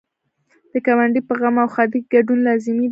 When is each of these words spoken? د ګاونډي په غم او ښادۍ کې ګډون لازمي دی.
د 0.71 0.73
ګاونډي 0.85 1.21
په 1.29 1.33
غم 1.39 1.55
او 1.63 1.67
ښادۍ 1.73 1.99
کې 2.01 2.09
ګډون 2.15 2.39
لازمي 2.47 2.73
دی. 2.77 2.79